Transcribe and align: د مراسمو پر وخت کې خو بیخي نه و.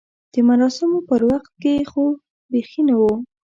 د 0.33 0.35
مراسمو 0.49 0.99
پر 1.09 1.21
وخت 1.31 1.53
کې 1.61 1.75
خو 1.91 2.03
بیخي 2.51 2.81
نه 2.87 2.95
و. 2.99 3.01